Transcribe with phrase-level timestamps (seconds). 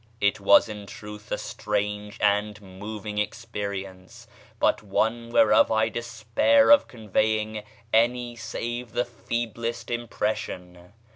[0.19, 4.25] It was in truth a strange and moving experience,
[4.59, 10.93] but one whereof I despair of conveying any save the feeblest impression.